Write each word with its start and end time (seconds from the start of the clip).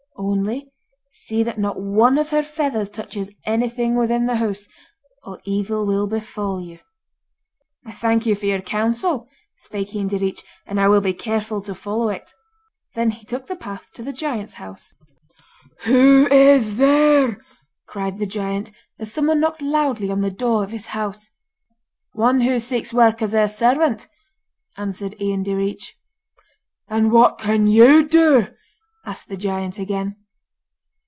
Only 0.17 0.71
see 1.13 1.41
that 1.41 1.57
not 1.57 1.81
one 1.81 2.19
of 2.19 2.29
her 2.29 2.43
feathers 2.43 2.91
touches 2.91 3.31
anything 3.43 3.95
within 3.95 4.27
the 4.27 4.35
house, 4.35 4.67
or 5.23 5.41
evil 5.45 5.83
will 5.87 6.05
befall 6.05 6.61
you.' 6.61 6.77
'I 7.87 7.91
thank 7.93 8.25
you 8.27 8.35
for 8.35 8.45
your 8.45 8.61
counsel,' 8.61 9.27
spake 9.57 9.95
Ian 9.95 10.09
Direach, 10.09 10.43
'and 10.67 10.79
I 10.79 10.87
will 10.89 11.01
be 11.01 11.15
careful 11.15 11.59
to 11.63 11.73
follow 11.73 12.09
it.' 12.09 12.31
Then 12.93 13.09
he 13.09 13.25
took 13.25 13.47
the 13.47 13.55
path 13.55 13.89
to 13.95 14.03
the 14.03 14.13
giant's 14.13 14.53
house. 14.55 14.93
'Who 15.85 16.27
is 16.31 16.77
there?' 16.77 17.43
cried 17.87 18.19
the 18.19 18.27
giant, 18.27 18.71
as 18.99 19.11
someone 19.11 19.39
knocked 19.39 19.63
loudly 19.63 20.11
on 20.11 20.21
the 20.21 20.29
door 20.31 20.63
of 20.63 20.69
his 20.69 20.87
house. 20.87 21.29
'One 22.13 22.41
who 22.41 22.59
seeks 22.59 22.93
work 22.93 23.23
as 23.23 23.33
a 23.33 23.47
servant,' 23.47 24.07
answered 24.77 25.19
Ian 25.19 25.43
Direach. 25.43 25.93
'And 26.87 27.11
what 27.11 27.39
can 27.39 27.65
you 27.65 28.07
do?' 28.07 28.49
asked 29.03 29.29
the 29.29 29.35
giant 29.37 29.79
again. 29.79 30.15